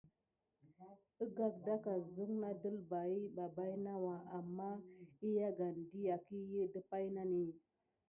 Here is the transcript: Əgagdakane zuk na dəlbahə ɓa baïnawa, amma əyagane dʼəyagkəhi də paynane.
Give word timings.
Əgagdakane 1.25 2.07
zuk 2.15 2.31
na 2.41 2.49
dəlbahə 2.63 3.17
ɓa 3.35 3.45
baïnawa, 3.55 4.13
amma 4.37 4.69
əyagane 5.23 5.81
dʼəyagkəhi 5.89 6.59
də 6.73 6.79
paynane. 6.89 7.41